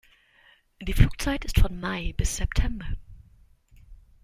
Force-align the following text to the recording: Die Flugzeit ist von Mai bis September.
Die 0.81 0.93
Flugzeit 0.93 1.45
ist 1.45 1.59
von 1.59 1.79
Mai 1.79 2.15
bis 2.17 2.35
September. 2.37 2.87